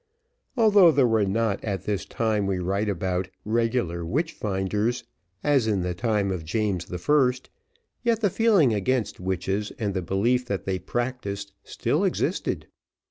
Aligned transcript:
Although 0.57 0.89
there 0.93 1.05
were 1.05 1.27
not, 1.27 1.63
at 1.63 1.83
the 1.85 1.95
time 1.99 2.47
we 2.47 2.57
write 2.57 2.89
about, 2.89 3.29
regular 3.45 4.03
witch 4.03 4.31
finders, 4.31 5.03
as 5.43 5.67
in 5.67 5.81
the 5.83 5.93
time 5.93 6.31
of 6.31 6.43
James 6.43 6.91
I., 6.91 6.97
still 6.97 7.31
the 8.15 8.29
feeling 8.31 8.73
against 8.73 9.19
witches, 9.19 9.69
and 9.77 9.93
the 9.93 10.01
belief 10.01 10.45
that 10.47 10.65
they 10.65 10.79
practised, 10.79 11.53
still 11.63 12.03
existed. 12.03 12.65